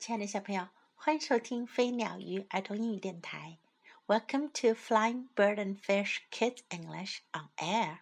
[0.00, 3.58] 亲爱的小朋友，欢迎收听飞鸟鱼儿童英语电台。
[4.06, 7.98] Welcome to Flying Bird and Fish Kids English on Air.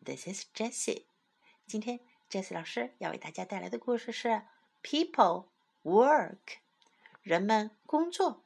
[0.00, 1.06] This is Jessie.
[1.66, 1.98] 今天
[2.30, 4.42] Jessie 老师要为大家带来的故事是
[4.80, 5.46] People
[5.82, 6.38] Work，
[7.22, 8.44] 人们工作。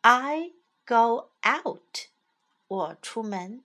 [0.00, 0.54] I
[0.84, 2.08] go out，
[2.66, 3.62] 我出门。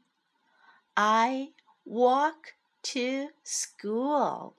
[0.94, 1.54] I
[1.84, 2.54] walk
[2.84, 4.54] to school，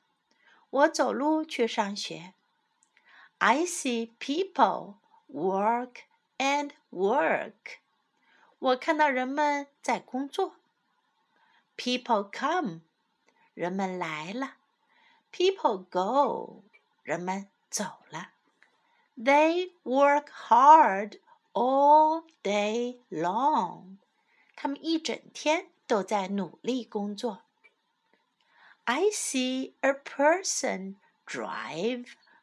[0.71, 2.35] 我走路去上学。
[3.40, 4.96] I see people
[5.28, 6.04] work
[6.38, 7.80] and work.
[8.60, 10.56] 我看到人们在工作。
[11.78, 12.82] People come，
[13.54, 14.56] 人们来了。
[15.32, 16.64] People go，
[17.04, 18.32] 人们走了。
[19.18, 21.20] They work hard
[21.54, 23.98] all day long.
[24.56, 27.44] 他们一整天都在努力工作。
[28.86, 32.14] I see a person drive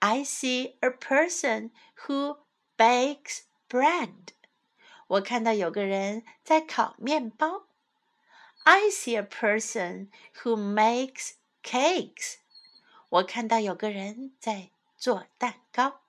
[0.00, 1.70] I see a person
[2.06, 2.38] who
[2.76, 4.34] bakes bread.
[5.08, 7.66] 我看到有个人在烤面包。
[8.64, 10.08] I see a person
[10.42, 12.36] who makes cakes.
[13.08, 16.00] 我看到有个人在做蛋糕。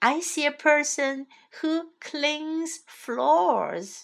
[0.00, 1.26] I see a person
[1.60, 4.02] who cleans floors.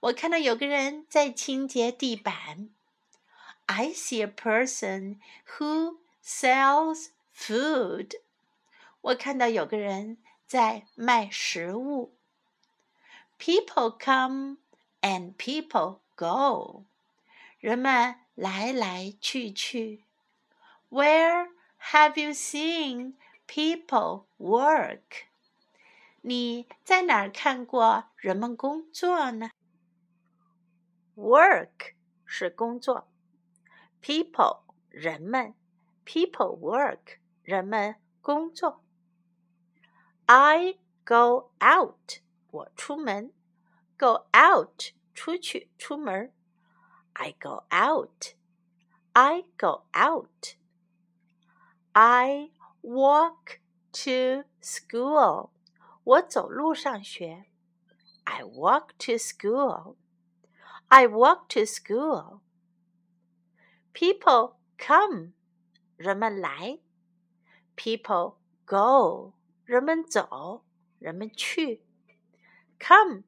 [0.00, 2.70] 我看到有个人在清洁地板。
[3.66, 5.18] I see a person
[5.56, 7.08] who sells
[7.40, 8.20] food，
[9.00, 12.16] 我看到有个人在卖食物。
[13.38, 14.58] People come
[15.00, 16.84] and people go，
[17.58, 20.04] 人们来来去去。
[20.88, 23.14] Where have you seen
[23.46, 25.26] people work？
[26.22, 29.50] 你在哪儿看过人们工作呢？
[31.14, 31.94] Work
[32.24, 33.08] 是工作，
[34.02, 35.54] people 人们，
[36.04, 37.18] people work。
[37.42, 38.82] 人们工作。
[40.26, 42.20] I go out，
[42.50, 43.32] 我出门。
[43.98, 46.32] Go out，出去，出门。
[47.14, 52.50] I go out。I go out。I
[52.82, 53.60] walk
[53.92, 55.50] to school，
[56.04, 57.46] 我走路上学。
[58.24, 65.32] I walk to school。I walk to school。People come，
[65.96, 66.80] 人们来。
[67.75, 69.33] People go，
[69.65, 70.63] 人们走，
[70.99, 71.83] 人们去。
[72.79, 73.23] Come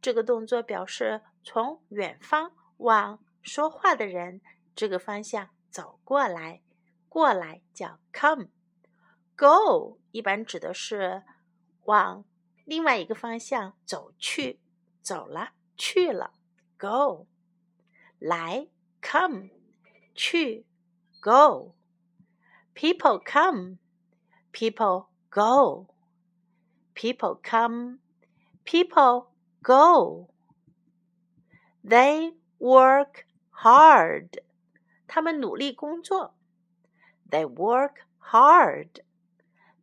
[0.00, 4.40] 这个动作表示从远方往说话的人
[4.74, 6.62] 这个方向走过来，
[7.08, 8.48] 过来叫 come。
[9.36, 11.22] Go 一般指的是
[11.84, 12.24] 往
[12.64, 14.60] 另外一个方向走去，
[15.02, 16.34] 走了，去了。
[16.78, 17.26] Go
[18.18, 18.68] 来
[19.02, 19.48] ，come
[20.14, 20.66] 去
[21.20, 21.74] ，go。
[22.79, 25.87] People come。People go.
[26.93, 27.99] People come.
[28.63, 29.27] People
[29.61, 30.29] go.
[31.83, 34.41] They work hard.
[35.07, 36.35] 他们努力工作。
[37.29, 39.01] They work hard.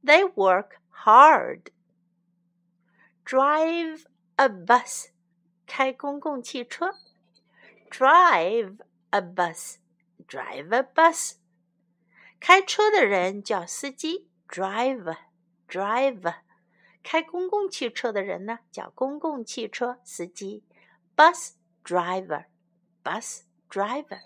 [0.05, 1.71] They work hard.
[3.25, 4.05] Drive
[4.37, 5.11] a bus.
[5.67, 6.95] 开公共汽车。
[7.91, 8.79] Drive
[9.11, 9.77] a bus.
[10.27, 11.37] Drive a bus.
[12.40, 14.28] 开车的人叫司机。
[14.48, 16.36] driver，driver，
[17.04, 20.64] 开公共汽车的人呢叫公共汽车司机
[21.18, 24.22] ，bus driver，bus driver。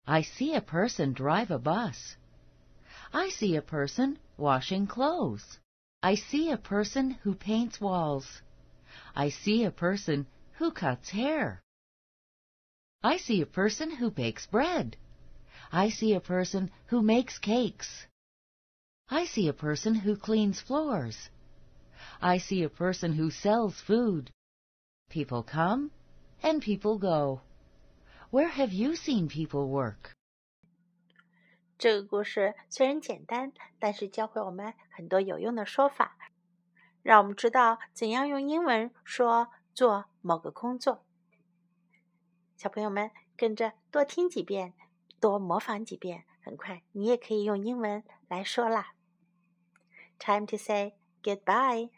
[0.07, 2.17] I see a person drive a bus.
[3.15, 5.59] I see a person washing clothes.
[6.03, 8.41] I see a person who paints walls.
[9.15, 11.61] I see a person who cuts hair.
[13.03, 14.97] I see a person who bakes bread.
[15.71, 18.07] I see a person who makes cakes.
[19.11, 21.29] I see a person who cleans floors.
[22.21, 24.31] I see a person who sells food.
[25.11, 25.91] People come
[26.43, 27.43] and people go.
[28.31, 30.15] Where have you seen people work?
[31.83, 36.17] 这个故事虽然简单，但是教会我们很多有用的说法，
[37.03, 41.05] 让我们知道怎样用英文说做某个工作。
[42.57, 44.75] 小朋友们跟着多听几遍，
[45.19, 48.93] 多模仿几遍，很快你也可以用英文来说啦。
[50.21, 51.91] Time to say goodbye.